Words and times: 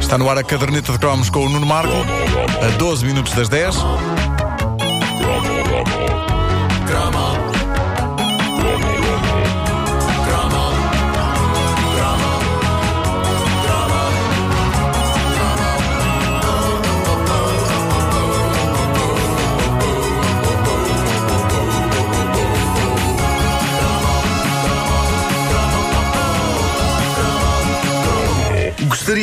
Está 0.00 0.18
no 0.18 0.28
ar 0.28 0.38
a 0.38 0.44
caderneta 0.44 0.92
de 0.92 0.98
cromos 0.98 1.30
com 1.30 1.46
o 1.46 1.48
Nuno 1.48 1.66
Marco, 1.66 1.94
a 2.62 2.76
12 2.76 3.04
minutos 3.04 3.34
das 3.34 3.48
10. 3.48 3.76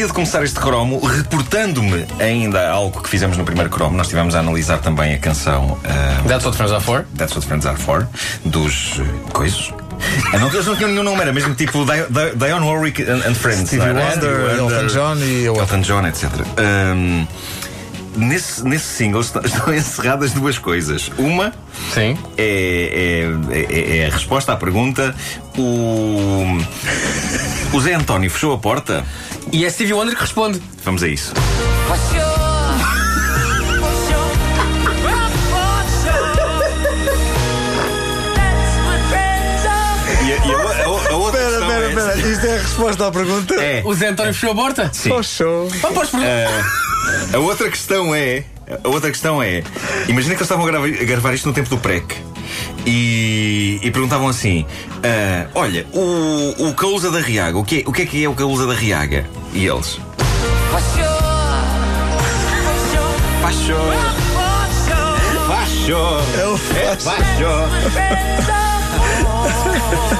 Gostaria 0.01 0.07
de 0.07 0.13
começar 0.13 0.43
este 0.43 0.59
cromo 0.59 0.99
reportando-me 1.05 2.07
ainda 2.19 2.59
a 2.59 2.71
algo 2.71 3.01
que 3.03 3.07
fizemos 3.09 3.37
no 3.37 3.43
primeiro 3.45 3.69
cromo. 3.69 3.95
Nós 3.95 4.07
estivemos 4.07 4.33
a 4.33 4.39
analisar 4.39 4.79
também 4.79 5.13
a 5.13 5.19
canção 5.19 5.73
uh, 5.73 6.27
That's 6.27 6.43
what 6.43 6.57
friends 6.57 6.71
are 6.73 6.83
for. 6.83 7.05
That's 7.15 7.35
What 7.35 7.45
Friends 7.45 7.67
Are 7.67 7.77
For, 7.77 8.07
dos 8.43 8.97
uh, 8.97 9.03
coisos. 9.31 9.71
Ah, 10.33 10.39
não, 10.39 10.47
eles 10.51 10.65
não 10.65 10.75
tinham 10.75 10.89
nenhum 10.89 11.03
nome, 11.03 11.21
era 11.21 11.31
mesmo 11.31 11.53
tipo 11.53 11.85
Di- 11.85 11.91
Di- 12.09 12.35
Dionne 12.35 12.65
Warwick 12.65 13.03
and, 13.03 13.21
and 13.27 13.35
Friends. 13.35 13.67
Stevie? 13.67 13.91
Wonder, 13.91 14.57
Elton 14.57 14.87
John 14.87 15.17
e 15.19 15.45
Elton 15.45 15.81
John, 15.81 16.07
etc. 16.07 16.31
Ahm, 16.57 17.27
nesse, 18.15 18.63
nesse 18.63 18.85
single 18.85 19.21
estão, 19.21 19.41
estão 19.45 19.73
encerradas 19.73 20.31
duas 20.33 20.57
coisas. 20.57 21.11
Uma 21.17 21.53
Sim. 21.93 22.17
é, 22.37 23.27
é, 23.49 23.55
é- 23.57 23.97
é 23.99 24.07
a 24.07 24.09
resposta 24.13 24.53
à 24.53 24.57
pergunta: 24.57 25.15
o, 25.57 26.57
o 27.73 27.81
Zé 27.81 27.93
António 27.93 28.29
fechou 28.29 28.53
a 28.53 28.57
porta? 28.57 29.05
E 29.51 29.65
é 29.65 29.69
Stevie 29.69 29.93
Wonder 29.93 30.15
que 30.15 30.21
responde. 30.21 30.61
Vamos 30.83 31.03
a 31.03 31.07
isso. 31.07 31.33
Isto 42.31 42.45
é 42.45 42.55
a 42.55 42.61
resposta 42.61 43.07
à 43.07 43.11
pergunta? 43.11 43.55
É. 43.55 43.81
O 43.85 43.93
Zé 43.93 44.07
António 44.07 44.33
fechou 44.33 44.51
a 44.51 44.55
porta? 44.55 44.89
Sim. 44.93 45.11
Oh, 45.11 45.21
show. 45.23 45.67
Vamos 45.67 45.81
para 45.81 46.03
os 46.03 46.09
perguntas. 46.09 46.90
A 47.33 47.39
outra 47.39 47.69
questão 47.69 48.13
é. 48.13 48.43
A 48.83 48.87
outra 48.87 49.09
questão 49.09 49.41
é. 49.41 49.63
Imagina 50.07 50.35
que 50.35 50.41
eles 50.41 50.41
estavam 50.41 50.65
a 50.65 50.67
gravar, 50.67 50.87
a 50.87 51.05
gravar 51.05 51.33
isto 51.33 51.47
no 51.47 51.53
tempo 51.53 51.69
do 51.69 51.77
PREC. 51.77 52.15
E, 52.85 53.79
e 53.81 53.91
perguntavam 53.91 54.27
assim: 54.27 54.65
ah, 55.03 55.47
Olha, 55.55 55.85
o, 55.93 56.67
o 56.69 56.73
Calusa 56.73 57.09
da 57.11 57.19
Riaga, 57.19 57.57
o 57.57 57.63
que, 57.63 57.81
é, 57.81 57.83
o 57.85 57.91
que 57.91 58.01
é 58.01 58.05
que 58.05 58.23
é 58.23 58.29
o 58.29 58.33
Calusa 58.33 58.67
da 58.67 58.73
Riaga? 58.73 59.25
E 59.53 59.65
eles: 59.65 59.99
Fachou, 60.71 61.05
fachou, 63.41 63.91
É 66.37 66.47
o 66.47 66.55
é 66.55 66.95
fachou. 66.95 67.67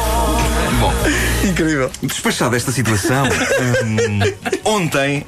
Bom, 0.79 0.93
Incrível. 1.47 1.91
Despachada 2.01 2.55
esta 2.55 2.71
situação, 2.71 3.25
hum, 3.25 4.19
ontem 4.63 5.25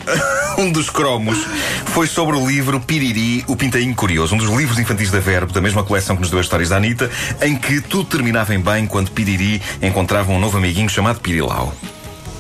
um 0.58 0.72
dos 0.72 0.90
cromos 0.90 1.38
foi 1.88 2.08
sobre 2.08 2.36
o 2.36 2.48
livro 2.48 2.80
Piriri, 2.80 3.44
o 3.48 3.56
Pintainho 3.56 3.94
Curioso, 3.96 4.36
um 4.36 4.38
dos 4.38 4.50
livros 4.50 4.80
infantis 4.80 5.12
da 5.12 5.20
Verbo, 5.20 5.54
da 5.54 5.62
mesma 5.62 5.84
coleção 5.84 6.16
que 6.16 6.22
nos 6.22 6.30
deu 6.30 6.40
as 6.40 6.46
histórias 6.46 6.70
da 6.70 6.78
Anitta, 6.78 7.10
em 7.42 7.56
que 7.56 7.82
tudo 7.82 8.06
terminava 8.06 8.54
em 8.54 8.60
bem 8.60 8.86
quando 8.86 9.12
Piriri 9.12 9.62
encontrava 9.82 10.32
um 10.32 10.40
novo 10.40 10.58
amiguinho 10.58 10.90
chamado 10.90 11.20
Pirilau. 11.20 11.74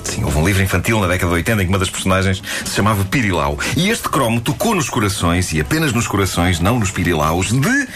Sim, 0.04 0.23
houve 0.23 0.38
um 0.38 0.46
livro 0.46 0.62
infantil 0.62 1.00
na 1.00 1.08
década 1.08 1.30
de 1.30 1.36
80 1.36 1.62
em 1.62 1.66
que 1.66 1.70
uma 1.70 1.80
das 1.80 1.90
personagens 1.90 2.42
se 2.66 2.76
chamava 2.76 3.04
Pirilau. 3.06 3.58
E 3.76 3.90
este 3.90 4.09
cromo 4.09 4.42
tocou 4.42 4.76
nos 4.76 4.90
corações, 4.90 5.54
e 5.54 5.62
apenas 5.62 5.94
nos 5.94 6.08
corações, 6.08 6.59
não 6.59 6.80
nos 6.80 6.92
Pirilaus, 6.92 7.52
de 7.52 7.88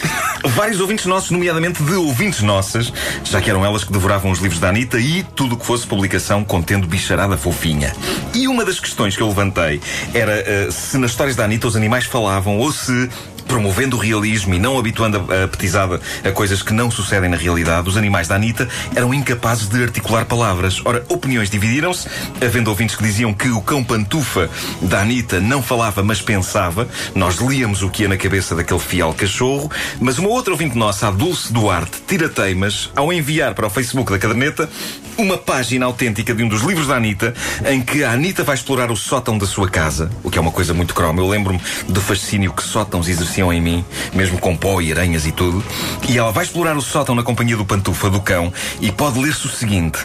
vários 0.56 0.80
ouvintes 0.80 1.06
nossos, 1.06 1.32
nomeadamente 1.32 1.84
de 1.84 1.94
ouvintes 1.94 2.42
nossas, 2.42 2.92
já 3.24 3.42
que 3.42 3.50
eram 3.50 3.66
elas 3.66 3.84
que 3.84 3.92
devoravam 3.92 4.32
os 4.32 4.40
livros 4.40 4.60
da 4.60 4.70
Anitta 4.70 5.00
e 5.00 5.24
tudo 5.36 5.56
o 5.56 5.58
que 5.58 5.66
fosse 5.66 5.86
publicação 5.86 6.44
contendo 6.44 6.88
bicharada 6.88 7.38
fofinha. 7.38 7.94
E 8.34 8.48
uma 8.48 8.64
das 8.64 8.80
questões 8.80 9.16
que 9.16 9.22
eu 9.22 9.28
levantei 9.28 9.82
era 10.14 10.32
eh, 10.32 10.70
se 10.72 10.98
nas 10.98 11.12
histórias 11.12 11.36
da 11.36 11.44
Anitta 11.44 11.68
os 11.68 11.76
animais 11.76 12.06
falavam 12.06 12.58
ou 12.58 12.72
se 12.72 13.10
promovendo 13.48 13.96
o 13.98 14.00
realismo 14.00 14.54
e 14.54 14.60
não 14.60 14.78
habituando 14.78 15.18
a, 15.18 15.44
a 15.44 15.48
petizada 15.48 16.00
a 16.24 16.32
coisas 16.32 16.62
que 16.62 16.74
não 16.74 16.92
sucedem 16.92 17.30
na 17.30 17.38
realidade, 17.38 17.88
os 17.88 17.98
animais 17.98 18.28
da 18.28 18.36
Anitta 18.36 18.68
eram 18.96 19.14
incapazes 19.14 19.68
de 19.68 19.82
articular 19.82 20.26
palavras. 20.26 20.82
Ora, 20.86 21.04
opiniões 21.10 21.50
dividiram-se, 21.50 22.08
havendo 22.42 22.70
ouvintes 22.70 22.96
que 22.96 23.04
diziam 23.04 23.34
que 23.34 23.50
o 23.50 23.62
cão 23.62 23.84
pantufa 23.84 24.50
da 24.82 25.02
Anitta 25.02 25.40
não 25.40 25.62
falava, 25.62 26.04
mas 26.04 26.22
pensava. 26.22 26.88
Nós 27.16 27.38
líamos 27.38 27.82
o 27.82 27.90
que 27.90 28.04
ia 28.04 28.10
na 28.10 28.18
cabeça 28.18 28.56
daquele 28.56 28.80
fiel 28.80 29.14
cachorro, 29.14 29.72
mas 30.00 30.18
uma 30.18 30.30
outra 30.30 30.54
ouvinte 30.54 30.78
nossa, 30.78 31.08
a 31.08 31.12
Dulce 31.12 31.52
Duarte, 31.52 31.98
tira 32.08 32.30
teimas, 32.30 32.92
ao 32.96 33.12
enviar 33.12 33.54
para 33.54 33.68
o 33.68 33.70
Facebook 33.70 34.12
da 34.12 34.20
caderneta 34.20 34.70
uma 35.18 35.38
página 35.38 35.86
autêntica 35.86 36.34
de 36.34 36.44
um 36.44 36.48
dos 36.48 36.62
livros 36.62 36.88
da 36.88 36.96
Anitta, 36.96 37.34
em 37.66 37.82
que 37.82 38.04
a 38.04 38.12
Anitta 38.12 38.44
vai 38.44 38.56
explorar 38.56 38.92
o 38.92 38.96
sótão 38.96 39.38
da 39.38 39.48
sua 39.48 39.68
casa, 39.68 40.12
o 40.24 40.30
que 40.30 40.38
é 40.38 40.42
uma 40.42 40.52
coisa 40.52 40.74
muito 40.74 40.94
croma. 40.94 41.22
Eu 41.22 41.28
lembro-me 41.28 41.60
do 41.88 42.00
fascínio 42.00 42.54
que 42.54 42.62
sótãos 42.62 43.08
exerciam 43.08 43.37
em 43.52 43.62
mim, 43.62 43.86
mesmo 44.14 44.38
com 44.40 44.56
pó 44.56 44.82
e 44.82 44.92
aranhas 44.92 45.26
e 45.26 45.32
tudo. 45.32 45.64
E 46.08 46.18
ela 46.18 46.32
vai 46.32 46.44
explorar 46.44 46.76
o 46.76 46.82
sótão 46.82 47.16
na 47.16 47.24
companhia 47.24 47.56
do 47.58 47.66
pantufa, 47.66 48.10
do 48.10 48.20
cão, 48.22 48.52
e 48.82 48.92
pode 48.92 49.20
ler-se 49.20 49.46
o 49.46 49.50
seguinte: 49.50 50.00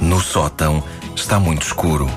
No 0.00 0.20
sótão 0.20 0.82
está 1.14 1.38
muito 1.38 1.66
escuro. 1.66 2.10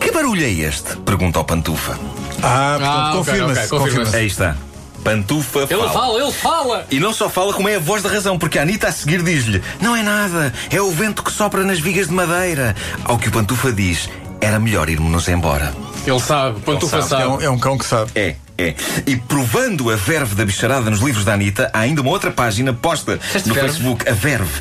Que 0.00 0.10
barulho 0.10 0.42
é 0.44 0.50
este? 0.50 0.96
Pergunta 0.98 1.38
ao 1.38 1.44
pantufa. 1.44 1.98
Ah, 2.42 2.76
portanto, 2.78 2.84
Ah, 2.84 3.12
confirma-se. 3.14 3.60
ok, 3.60 3.68
confirma-se. 3.68 3.68
confirma-se. 3.68 4.16
Aí 4.16 4.26
está. 4.26 4.56
Pantufa 5.04 5.60
Ele 5.70 5.88
fala, 5.88 6.22
ele 6.22 6.32
fala. 6.32 6.86
E 6.90 7.00
não 7.00 7.12
só 7.12 7.28
fala 7.30 7.54
como 7.54 7.68
é 7.70 7.76
a 7.76 7.78
voz 7.78 8.02
da 8.02 8.10
razão, 8.10 8.38
porque 8.38 8.58
a 8.58 8.62
Anitta 8.62 8.88
a 8.88 8.92
seguir 8.92 9.22
diz-lhe: 9.22 9.62
Não 9.80 9.96
é 9.96 10.02
nada, 10.02 10.52
é 10.70 10.80
o 10.80 10.90
vento 10.90 11.22
que 11.22 11.32
sopra 11.32 11.64
nas 11.64 11.78
vigas 11.80 12.08
de 12.08 12.12
madeira. 12.14 12.74
Ao 13.04 13.16
que 13.18 13.28
o 13.28 13.32
Pantufa 13.32 13.72
diz: 13.72 14.10
Era 14.42 14.58
melhor 14.60 14.88
irmos-nos 14.90 15.26
embora. 15.28 15.72
Ele 16.06 16.20
sabe. 16.20 16.60
Pantufa 16.60 16.96
Ele 16.98 17.06
sabe. 17.06 17.22
É 17.22 17.26
um, 17.26 17.30
sabe. 17.32 17.44
é 17.44 17.50
um 17.50 17.58
cão 17.58 17.78
que 17.78 17.84
sabe. 17.86 18.10
É, 18.14 18.36
é. 18.60 18.74
E 19.06 19.16
provando 19.16 19.90
a 19.90 19.96
verve 19.96 20.34
da 20.34 20.44
bicharada 20.44 20.90
nos 20.90 21.00
livros 21.00 21.24
da 21.24 21.34
Anitta, 21.34 21.70
há 21.72 21.80
ainda 21.80 22.00
uma 22.02 22.10
outra 22.10 22.30
página 22.30 22.72
posta 22.72 23.16
Disseste 23.18 23.48
no 23.48 23.54
verve? 23.54 23.70
Facebook, 23.70 24.08
a 24.08 24.12
verve, 24.12 24.60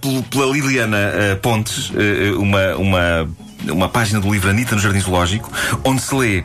pel- 0.00 0.24
pela 0.30 0.46
Liliana 0.52 0.96
ah, 1.32 1.36
Pontes, 1.36 1.92
ah, 1.94 2.38
uma, 2.38 2.76
uma, 2.76 3.28
uma 3.72 3.88
página 3.88 4.20
do 4.20 4.32
livro 4.32 4.50
Anitta 4.50 4.74
no 4.74 4.80
Jardim 4.80 5.00
Zoológico, 5.00 5.50
onde 5.84 6.02
se 6.02 6.14
lê: 6.14 6.44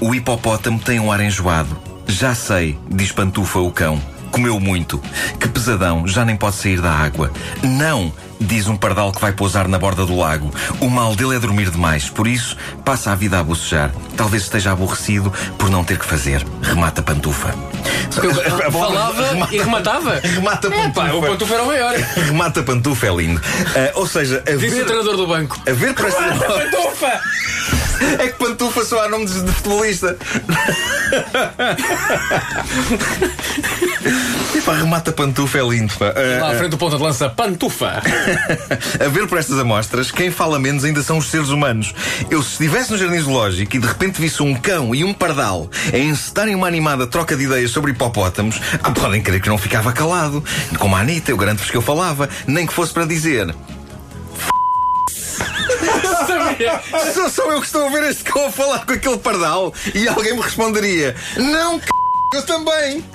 O 0.00 0.14
hipopótamo 0.14 0.78
tem 0.78 1.00
um 1.00 1.10
ar 1.10 1.20
enjoado. 1.20 1.76
Já 2.06 2.34
sei, 2.34 2.78
diz 2.90 3.10
Pantufa 3.12 3.58
o 3.60 3.70
cão. 3.70 4.00
Comeu 4.30 4.58
muito. 4.58 5.00
Que 5.38 5.48
pesadão, 5.48 6.06
já 6.08 6.24
nem 6.24 6.36
pode 6.36 6.56
sair 6.56 6.80
da 6.80 6.90
água. 6.90 7.30
Não, 7.62 8.12
diz 8.44 8.68
um 8.68 8.76
pardal 8.76 9.10
que 9.12 9.20
vai 9.20 9.32
pousar 9.32 9.66
na 9.68 9.78
borda 9.78 10.04
do 10.06 10.16
lago. 10.16 10.52
O 10.80 10.88
mal 10.88 11.14
dele 11.16 11.36
é 11.36 11.38
dormir 11.38 11.70
demais, 11.70 12.08
por 12.08 12.26
isso 12.26 12.56
passa 12.84 13.10
a 13.12 13.14
vida 13.14 13.38
a 13.38 13.42
bocejar. 13.42 13.90
Talvez 14.16 14.44
esteja 14.44 14.72
aborrecido 14.72 15.32
por 15.58 15.68
não 15.70 15.82
ter 15.84 15.98
que 15.98 16.04
fazer. 16.04 16.44
Remata 16.62 17.02
Pantufa. 17.02 17.54
A 18.14 18.70
palavra 18.70 18.70
Falava 18.70 19.26
remata- 19.32 19.54
e 19.54 19.58
rematava. 19.58 20.20
Remata 20.22 20.68
É, 20.68 20.70
pá, 20.70 20.86
o 20.86 20.92
Pantufa. 21.20 21.26
Pantufa 21.28 21.54
era 21.54 21.62
o 21.62 21.66
maior. 21.66 21.94
Remata 22.26 22.62
Pantufa 22.62 23.06
é 23.06 23.14
lindo. 23.16 23.40
Ah, 23.76 23.90
ou 23.94 24.06
seja, 24.06 24.42
a 24.46 24.50
Disse 24.52 24.66
o 24.66 24.70
ver, 24.70 24.84
treinador 24.86 25.16
do 25.16 25.26
banco. 25.26 25.60
a 25.68 25.72
ver 25.72 25.94
para. 25.94 26.10
Pantufa! 26.10 27.20
É 28.18 28.26
que 28.26 28.32
Pantufa 28.34 28.53
só 28.84 29.04
há 29.04 29.08
nome 29.08 29.26
de, 29.26 29.32
futebolista. 29.52 30.16
Epá, 34.54 34.74
remata 34.74 35.12
Pantufa 35.12 35.58
é 35.58 35.62
lindo. 35.62 35.92
Pá. 35.94 36.12
Lá 36.40 36.52
à 36.52 36.54
frente 36.54 36.70
do 36.70 36.78
ponta 36.78 36.96
de 36.96 37.02
lança, 37.02 37.28
Pantufa. 37.28 38.02
A 39.04 39.08
ver 39.08 39.26
por 39.26 39.38
estas 39.38 39.58
amostras, 39.58 40.10
quem 40.10 40.30
fala 40.30 40.58
menos 40.58 40.84
ainda 40.84 41.02
são 41.02 41.18
os 41.18 41.30
seres 41.30 41.48
humanos. 41.48 41.94
Eu, 42.30 42.42
se 42.42 42.52
estivesse 42.52 42.90
no 42.90 42.98
jardim 42.98 43.20
zoológico 43.20 43.76
e 43.76 43.78
de 43.78 43.86
repente 43.86 44.20
visse 44.20 44.42
um 44.42 44.54
cão 44.54 44.94
e 44.94 45.04
um 45.04 45.12
pardal 45.12 45.68
a 45.92 45.98
encetarem 45.98 46.54
uma 46.54 46.66
animada 46.66 47.06
troca 47.06 47.36
de 47.36 47.44
ideias 47.44 47.70
sobre 47.70 47.92
hipopótamos, 47.92 48.60
ah, 48.82 48.90
podem 48.90 49.22
crer 49.22 49.40
que 49.40 49.48
não 49.48 49.58
ficava 49.58 49.92
calado. 49.92 50.44
Como 50.78 50.94
a 50.96 51.00
Anitta, 51.00 51.30
eu 51.30 51.36
garanto-vos 51.36 51.70
que 51.70 51.76
eu 51.76 51.82
falava, 51.82 52.28
nem 52.46 52.66
que 52.66 52.72
fosse 52.72 52.92
para 52.92 53.04
dizer. 53.04 53.54
Sabia? 56.54 56.80
Sou 57.12 57.28
só 57.28 57.50
eu 57.50 57.60
que 57.60 57.66
estou 57.66 57.86
a 57.86 57.90
ver 57.90 58.04
este 58.04 58.22
cão 58.24 58.46
a 58.46 58.52
falar 58.52 58.86
com 58.86 58.92
aquele 58.92 59.18
pardal 59.18 59.74
e 59.92 60.06
alguém 60.06 60.34
me 60.34 60.42
responderia: 60.42 61.16
Não, 61.36 61.80
c... 61.80 61.86
eu 62.34 62.42
também. 62.44 63.04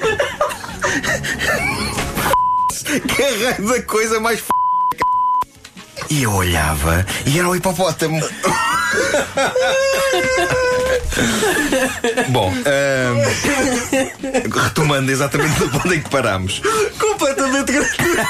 que 2.83 3.21
raio 3.21 3.67
da 3.67 3.81
coisa 3.83 4.19
mais 4.19 4.39
f... 4.39 4.47
E 6.09 6.23
eu 6.23 6.33
olhava 6.33 7.05
e 7.25 7.39
era 7.39 7.47
o 7.47 7.55
hipopótamo. 7.55 8.19
Bom, 12.29 12.51
retomando 14.63 15.11
exatamente 15.11 15.59
do 15.59 15.69
ponto 15.69 15.93
em 15.93 16.01
que 16.01 16.09
parámos. 16.09 16.61
Completamente 16.99 17.71
gratuito. 17.71 18.21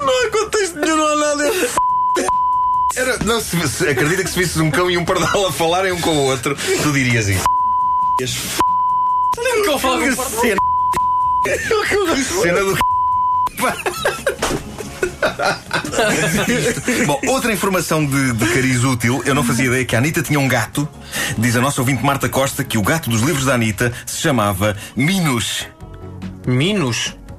não 0.00 0.26
há 0.26 0.30
contexto 0.30 0.78
nenhum, 0.80 0.96
não 0.96 1.06
há 1.06 1.16
nada. 1.16 1.52
Era, 2.96 3.18
não, 3.24 3.40
se, 3.40 3.56
se- 3.68 3.88
acredita 3.88 4.24
que 4.24 4.30
se 4.30 4.38
visses 4.38 4.56
um 4.58 4.70
cão 4.70 4.90
e 4.90 4.98
um 4.98 5.04
pardal 5.04 5.46
a 5.46 5.52
falarem 5.52 5.92
um 5.92 6.00
com 6.00 6.10
o 6.10 6.24
outro, 6.24 6.56
tu 6.82 6.92
dirias 6.92 7.28
isso. 7.28 7.44
Nunca 9.38 9.70
eu 9.70 9.78
falo 9.78 10.02
Que 10.02 10.14
cena. 10.16 10.56
Que 11.44 12.24
cena 12.24 12.60
do. 12.60 12.76
Bom, 17.06 17.20
outra 17.28 17.52
informação 17.52 18.04
de, 18.04 18.32
de 18.32 18.46
cariz 18.46 18.82
útil, 18.84 19.22
eu 19.24 19.34
não 19.34 19.44
fazia 19.44 19.66
ideia 19.66 19.84
que 19.84 19.94
a 19.94 19.98
Anitta 19.98 20.22
tinha 20.22 20.40
um 20.40 20.48
gato. 20.48 20.88
Diz 21.38 21.56
a 21.56 21.60
nossa 21.60 21.80
ouvinte 21.80 22.04
Marta 22.04 22.28
Costa 22.28 22.64
que 22.64 22.78
o 22.78 22.82
gato 22.82 23.08
dos 23.10 23.22
livros 23.22 23.44
da 23.44 23.54
Anitta 23.54 23.92
se 24.06 24.18
chamava. 24.20 24.76
Minus? 24.96 25.66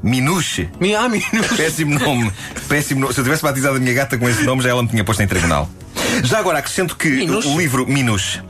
Minuche. 0.03 0.69
Mi- 0.79 0.95
Ah, 0.95 1.07
minus. 1.09 1.47
Péssimo 1.57 1.97
nome. 1.99 2.31
Péssimo 2.67 3.01
nome. 3.01 3.13
Se 3.13 3.19
eu 3.19 3.23
tivesse 3.23 3.43
batizado 3.43 3.75
a 3.77 3.79
minha 3.79 3.93
gata 3.93 4.17
com 4.17 4.27
esse 4.29 4.43
nome, 4.43 4.61
já 4.63 4.69
ela 4.69 4.81
me 4.83 4.89
tinha 4.89 5.03
posto 5.03 5.21
em 5.23 5.27
tribunal. 5.27 5.69
Já 6.23 6.39
agora 6.39 6.59
acrescento 6.59 6.95
que 6.95 7.09
Minuche? 7.09 7.47
o 7.47 7.57
livro 7.59 7.87
Minuche. 7.87 8.41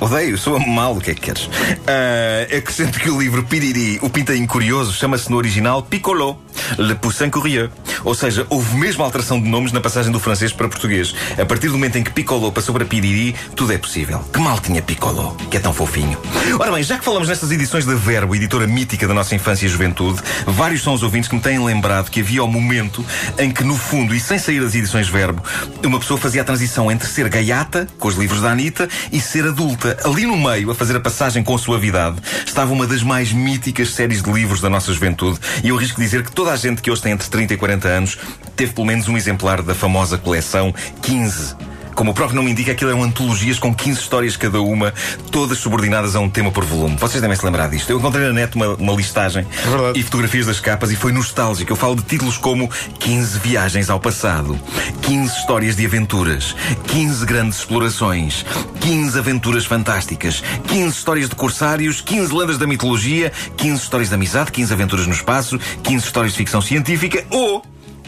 Odeio, 0.00 0.38
sou 0.38 0.60
mal, 0.60 0.96
o 0.96 1.00
que 1.00 1.10
é 1.10 1.14
que 1.14 1.20
queres? 1.22 1.48
Ah, 1.86 2.56
acrescento 2.56 3.00
que 3.00 3.10
o 3.10 3.20
livro 3.20 3.42
Piriri, 3.42 3.98
o 4.02 4.08
Pintainho 4.08 4.46
Curioso, 4.46 4.92
chama-se 4.92 5.28
no 5.30 5.36
original 5.36 5.82
Piccolo, 5.82 6.40
Le 6.78 6.94
Poussin 6.94 7.30
Curieux. 7.30 7.70
Ou 8.04 8.14
seja, 8.14 8.46
houve 8.48 8.76
mesmo 8.76 9.02
alteração 9.02 9.40
de 9.40 9.48
nomes 9.48 9.72
na 9.72 9.80
passagem 9.80 10.12
do 10.12 10.20
francês 10.20 10.52
para 10.52 10.68
português. 10.68 11.14
A 11.40 11.44
partir 11.44 11.68
do 11.68 11.74
momento 11.74 11.96
em 11.96 12.02
que 12.02 12.10
Piccolo 12.10 12.52
passou 12.52 12.74
para 12.74 12.84
Piriri, 12.84 13.34
tudo 13.54 13.72
é 13.72 13.78
possível. 13.78 14.20
Que 14.32 14.38
mal 14.38 14.58
tinha 14.58 14.82
Piccolo, 14.82 15.36
que 15.50 15.56
é 15.56 15.60
tão 15.60 15.72
fofinho. 15.72 16.18
Ora 16.58 16.72
bem, 16.72 16.82
já 16.82 16.98
que 16.98 17.04
falamos 17.04 17.28
nestas 17.28 17.50
edições 17.50 17.84
da 17.84 17.94
Verbo, 17.94 18.34
editora 18.34 18.66
mítica 18.66 19.06
da 19.06 19.14
nossa 19.14 19.34
infância 19.34 19.66
e 19.66 19.68
juventude, 19.68 20.20
vários 20.46 20.82
são 20.82 20.94
os 20.94 21.02
ouvintes 21.02 21.28
que 21.28 21.34
me 21.34 21.40
têm 21.40 21.62
lembrado 21.62 22.10
que 22.10 22.20
havia 22.20 22.42
o 22.42 22.48
momento 22.48 23.04
em 23.38 23.50
que, 23.50 23.64
no 23.64 23.76
fundo, 23.76 24.14
e 24.14 24.20
sem 24.20 24.38
sair 24.38 24.60
das 24.60 24.74
edições 24.74 25.08
Verbo, 25.08 25.42
uma 25.84 25.98
pessoa 25.98 26.18
fazia 26.18 26.42
a 26.42 26.44
transição 26.44 26.90
entre 26.90 27.08
ser 27.08 27.28
gaiata, 27.28 27.86
com 27.98 28.08
os 28.08 28.16
livros 28.16 28.40
da 28.40 28.50
Anitta, 28.50 28.88
e 29.12 29.20
ser 29.20 29.46
adulta. 29.46 29.96
Ali 30.04 30.26
no 30.26 30.36
meio, 30.36 30.70
a 30.70 30.74
fazer 30.74 30.96
a 30.96 31.00
passagem 31.00 31.42
com 31.42 31.56
suavidade, 31.58 32.16
estava 32.46 32.72
uma 32.72 32.86
das 32.86 33.02
mais 33.02 33.32
míticas 33.32 33.90
séries 33.90 34.22
de 34.22 34.30
livros 34.30 34.60
da 34.60 34.70
nossa 34.70 34.92
juventude, 34.92 35.38
e 35.62 35.68
eu 35.68 35.76
arrisco 35.76 36.00
dizer 36.00 36.22
que 36.22 36.32
toda 36.32 36.47
a 36.52 36.56
gente 36.56 36.82
que 36.82 36.90
hoje 36.90 37.02
tem 37.02 37.12
entre 37.12 37.28
30 37.28 37.54
e 37.54 37.56
40 37.56 37.88
anos 37.88 38.18
teve 38.56 38.72
pelo 38.72 38.86
menos 38.86 39.08
um 39.08 39.16
exemplar 39.16 39.62
da 39.62 39.74
famosa 39.74 40.18
coleção 40.18 40.74
15. 41.02 41.67
Como 41.98 42.12
o 42.12 42.14
próprio 42.14 42.36
nome 42.36 42.52
indica, 42.52 42.70
aquilo 42.70 42.92
eram 42.92 43.02
antologias 43.02 43.58
com 43.58 43.74
15 43.74 43.98
histórias 43.98 44.36
cada 44.36 44.60
uma, 44.60 44.94
todas 45.32 45.58
subordinadas 45.58 46.14
a 46.14 46.20
um 46.20 46.30
tema 46.30 46.52
por 46.52 46.64
volume. 46.64 46.96
Vocês 46.96 47.20
devem 47.20 47.36
se 47.36 47.44
lembrar 47.44 47.68
disto. 47.68 47.90
Eu 47.90 47.98
encontrei 47.98 48.24
na 48.24 48.32
net 48.32 48.54
uma, 48.54 48.68
uma 48.76 48.92
listagem 48.92 49.44
verdade. 49.64 49.98
e 49.98 50.02
fotografias 50.04 50.46
das 50.46 50.60
capas 50.60 50.92
e 50.92 50.96
foi 50.96 51.10
nostálgico. 51.10 51.72
Eu 51.72 51.74
falo 51.74 51.96
de 51.96 52.02
títulos 52.02 52.38
como 52.38 52.70
15 53.00 53.40
viagens 53.40 53.90
ao 53.90 53.98
passado, 53.98 54.56
15 55.02 55.38
histórias 55.38 55.74
de 55.74 55.84
aventuras, 55.84 56.54
15 56.86 57.26
grandes 57.26 57.58
explorações, 57.58 58.46
15 58.78 59.18
aventuras 59.18 59.66
fantásticas, 59.66 60.40
15 60.68 60.96
histórias 60.96 61.28
de 61.28 61.34
corsários, 61.34 62.00
15 62.00 62.32
lendas 62.32 62.58
da 62.58 62.66
mitologia, 62.68 63.32
15 63.56 63.82
histórias 63.82 64.08
de 64.08 64.14
amizade, 64.14 64.52
15 64.52 64.72
aventuras 64.72 65.06
no 65.08 65.12
espaço, 65.12 65.58
15 65.82 66.06
histórias 66.06 66.32
de 66.32 66.38
ficção 66.38 66.60
científica 66.62 67.26
ou 67.28 67.60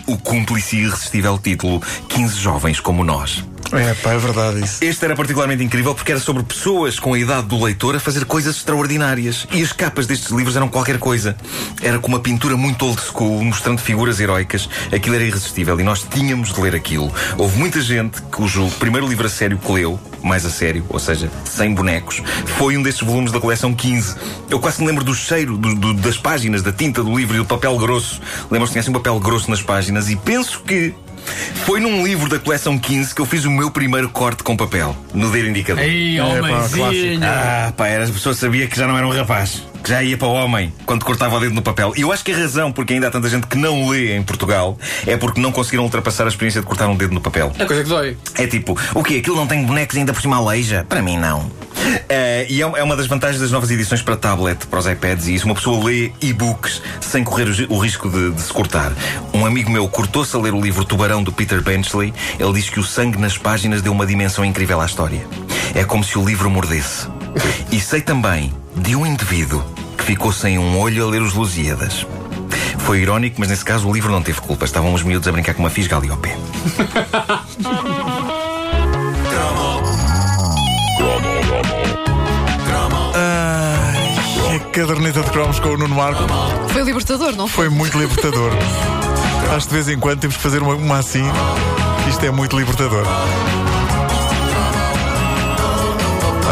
o 0.06 0.16
cúmplice 0.16 0.76
e 0.76 0.80
irresistível 0.82 1.36
título 1.38 1.82
15 2.08 2.36
jovens 2.36 2.78
como 2.78 3.02
nós. 3.02 3.49
É, 3.72 3.94
pá, 3.94 4.12
é 4.14 4.18
verdade 4.18 4.64
isso. 4.64 4.82
Este 4.84 5.04
era 5.04 5.14
particularmente 5.14 5.62
incrível 5.62 5.94
porque 5.94 6.10
era 6.12 6.20
sobre 6.20 6.42
pessoas 6.42 6.98
com 6.98 7.14
a 7.14 7.18
idade 7.18 7.46
do 7.46 7.62
leitor 7.62 7.94
a 7.94 8.00
fazer 8.00 8.24
coisas 8.24 8.56
extraordinárias. 8.56 9.46
E 9.52 9.62
as 9.62 9.72
capas 9.72 10.06
destes 10.06 10.30
livros 10.30 10.56
eram 10.56 10.68
qualquer 10.68 10.98
coisa. 10.98 11.36
Era 11.80 11.98
com 11.98 12.08
uma 12.08 12.18
pintura 12.20 12.56
muito 12.56 12.84
old 12.84 13.00
school, 13.00 13.44
mostrando 13.44 13.80
figuras 13.80 14.18
heroicas. 14.18 14.68
Aquilo 14.92 15.14
era 15.14 15.24
irresistível 15.24 15.78
e 15.78 15.84
nós 15.84 16.02
tínhamos 16.02 16.52
de 16.52 16.60
ler 16.60 16.74
aquilo. 16.74 17.12
Houve 17.38 17.58
muita 17.58 17.80
gente 17.80 18.20
cujo 18.22 18.68
primeiro 18.78 19.06
livro 19.06 19.26
a 19.26 19.30
sério 19.30 19.56
que 19.58 19.70
leu, 19.72 20.00
mais 20.22 20.44
a 20.44 20.50
sério, 20.50 20.84
ou 20.88 20.98
seja, 20.98 21.30
sem 21.44 21.72
bonecos, 21.72 22.22
foi 22.58 22.76
um 22.76 22.82
destes 22.82 23.06
volumes 23.06 23.30
da 23.32 23.38
coleção 23.40 23.72
15. 23.72 24.16
Eu 24.50 24.58
quase 24.58 24.80
me 24.80 24.86
lembro 24.88 25.04
do 25.04 25.14
cheiro 25.14 25.56
do- 25.56 25.74
do- 25.74 25.94
das 25.94 26.16
páginas, 26.18 26.62
da 26.62 26.72
tinta 26.72 27.02
do 27.02 27.16
livro 27.16 27.34
e 27.36 27.38
do 27.38 27.44
papel 27.46 27.76
grosso. 27.78 28.20
Lembro-se 28.50 28.70
que 28.70 28.72
tinha 28.72 28.80
assim 28.80 28.90
um 28.90 28.94
papel 28.94 29.18
grosso 29.20 29.48
nas 29.50 29.62
páginas 29.62 30.08
e 30.10 30.16
penso 30.16 30.60
que. 30.66 30.92
Foi 31.64 31.80
num 31.80 32.04
livro 32.04 32.28
da 32.28 32.38
coleção 32.38 32.78
15 32.78 33.14
que 33.14 33.20
eu 33.20 33.26
fiz 33.26 33.44
o 33.44 33.50
meu 33.50 33.70
primeiro 33.70 34.08
corte 34.08 34.42
com 34.42 34.56
papel, 34.56 34.96
no 35.14 35.30
dedo 35.30 35.48
indicador. 35.48 35.82
Ei, 35.84 36.18
pá, 36.18 36.24
homenzinho. 36.24 37.20
Ah, 37.22 37.72
pá, 37.76 37.86
era, 37.88 38.04
a 38.04 38.08
pessoa 38.08 38.34
sabia 38.34 38.66
que 38.66 38.76
já 38.76 38.86
não 38.86 38.96
era 38.96 39.06
um 39.06 39.12
rapaz. 39.12 39.62
Que 39.82 39.90
já 39.90 40.02
ia 40.02 40.16
para 40.18 40.28
o 40.28 40.32
homem 40.32 40.72
quando 40.84 41.04
cortava 41.04 41.36
o 41.36 41.40
dedo 41.40 41.54
no 41.54 41.62
papel. 41.62 41.92
E 41.96 42.02
eu 42.02 42.12
acho 42.12 42.22
que 42.22 42.32
a 42.32 42.36
razão 42.36 42.70
porque 42.70 42.92
ainda 42.94 43.08
há 43.08 43.10
tanta 43.10 43.28
gente 43.28 43.46
que 43.46 43.56
não 43.56 43.88
lê 43.88 44.14
em 44.14 44.22
Portugal 44.22 44.78
é 45.06 45.16
porque 45.16 45.40
não 45.40 45.50
conseguiram 45.52 45.84
ultrapassar 45.84 46.24
a 46.24 46.28
experiência 46.28 46.60
de 46.60 46.66
cortar 46.66 46.88
um 46.88 46.96
dedo 46.96 47.14
no 47.14 47.20
papel. 47.20 47.52
É 47.58 47.64
coisa 47.64 47.82
que 47.82 47.88
dói. 47.88 48.16
É 48.36 48.46
tipo, 48.46 48.78
o 48.94 49.02
quê? 49.02 49.16
Aquilo 49.16 49.36
não 49.36 49.46
tem 49.46 49.64
bonecos 49.64 49.96
e 49.96 50.00
ainda 50.00 50.12
por 50.12 50.20
cima 50.20 50.36
aleija? 50.36 50.84
Para 50.88 51.00
mim, 51.00 51.16
não. 51.16 51.50
Eh, 52.08 52.46
e 52.48 52.62
é 52.62 52.70
é 52.76 52.82
uma 52.82 52.96
das 52.96 53.06
vantagens 53.06 53.40
das 53.40 53.50
novas 53.50 53.70
edições 53.70 54.02
para 54.02 54.16
tablet, 54.16 54.66
para 54.66 54.78
os 54.78 54.86
iPads 54.86 55.26
e 55.26 55.34
isso. 55.34 55.44
Uma 55.44 55.54
pessoa 55.54 55.84
lê 55.84 56.12
e-books 56.20 56.80
sem 57.00 57.24
correr 57.24 57.48
o, 57.48 57.74
o 57.74 57.78
risco 57.78 58.08
de, 58.08 58.30
de 58.30 58.40
se 58.40 58.52
cortar. 58.52 58.92
Um 59.32 59.44
amigo 59.44 59.70
meu 59.70 59.88
cortou-se 59.88 60.34
a 60.36 60.38
ler 60.38 60.54
o 60.54 60.60
livro 60.60 60.84
Tubarão 60.84 61.22
do 61.22 61.32
Peter 61.32 61.62
Benchley. 61.62 62.12
Ele 62.38 62.52
diz 62.52 62.70
que 62.70 62.80
o 62.80 62.84
sangue 62.84 63.18
nas 63.18 63.36
páginas 63.36 63.82
deu 63.82 63.92
uma 63.92 64.06
dimensão 64.06 64.44
incrível 64.44 64.80
à 64.80 64.86
história. 64.86 65.26
É 65.74 65.84
como 65.84 66.04
se 66.04 66.18
o 66.18 66.24
livro 66.24 66.50
mordesse. 66.50 67.08
E 67.70 67.80
sei 67.80 68.00
também 68.00 68.52
de 68.76 68.96
um 68.96 69.06
indivíduo 69.06 69.64
que 69.96 70.04
ficou 70.04 70.32
sem 70.32 70.58
um 70.58 70.78
olho 70.78 71.06
a 71.06 71.10
ler 71.10 71.22
os 71.22 71.34
Lusíadas. 71.34 72.06
Foi 72.78 73.00
irónico, 73.00 73.36
mas 73.38 73.50
nesse 73.50 73.64
caso 73.64 73.88
o 73.88 73.92
livro 73.92 74.10
não 74.10 74.22
teve 74.22 74.40
culpa. 74.40 74.64
Estavam 74.64 74.92
os 74.94 75.02
miúdos 75.02 75.28
a 75.28 75.32
brincar 75.32 75.54
com 75.54 75.62
uma 75.62 75.70
fisga 75.70 75.96
ali 75.96 76.10
ao 76.10 76.16
pé. 76.16 76.36
caderneta 84.86 85.20
de 85.20 85.30
cromos 85.30 85.60
com 85.60 85.68
o 85.68 85.76
Nuno 85.76 85.94
Marco 85.94 86.22
Foi 86.72 86.82
libertador, 86.82 87.36
não 87.36 87.46
foi? 87.46 87.66
foi 87.66 87.76
muito 87.76 87.98
libertador. 87.98 88.50
Acho 89.54 89.66
que 89.66 89.74
de 89.74 89.82
vez 89.82 89.88
em 89.88 90.00
quando 90.00 90.20
temos 90.20 90.36
que 90.36 90.42
fazer 90.42 90.62
uma, 90.62 90.74
uma 90.74 90.98
assim. 90.98 91.22
Isto 92.08 92.24
é 92.24 92.30
muito 92.30 92.58
libertador. 92.58 93.04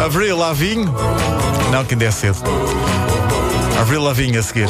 Avril 0.05 0.37
Lavigne. 0.37 0.85
Não, 1.71 1.83
que 1.85 1.93
ainda 1.93 2.05
é 2.05 2.11
cedo. 2.11 2.37
Avril 3.79 4.03
Lavigne 4.03 4.37
a 4.37 4.43
seguir. 4.43 4.69